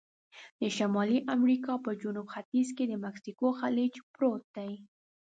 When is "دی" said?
4.55-4.71